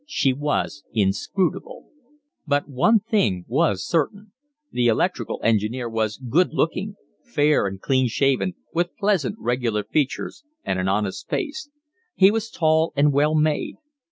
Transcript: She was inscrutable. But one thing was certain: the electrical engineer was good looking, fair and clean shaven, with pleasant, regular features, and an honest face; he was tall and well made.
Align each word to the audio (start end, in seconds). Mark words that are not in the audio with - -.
She 0.07 0.33
was 0.33 0.83
inscrutable. 0.93 1.89
But 2.47 2.67
one 2.67 3.01
thing 3.01 3.45
was 3.47 3.87
certain: 3.87 4.31
the 4.71 4.87
electrical 4.87 5.39
engineer 5.43 5.87
was 5.87 6.17
good 6.17 6.53
looking, 6.55 6.95
fair 7.23 7.67
and 7.67 7.79
clean 7.79 8.07
shaven, 8.07 8.55
with 8.73 8.97
pleasant, 8.97 9.35
regular 9.37 9.83
features, 9.83 10.43
and 10.63 10.79
an 10.79 10.87
honest 10.87 11.29
face; 11.29 11.69
he 12.15 12.31
was 12.31 12.49
tall 12.49 12.93
and 12.95 13.13
well 13.13 13.35
made. 13.35 13.75